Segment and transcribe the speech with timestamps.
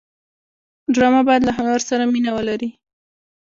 [0.93, 2.69] ډرامه باید له هنر سره مینه ولري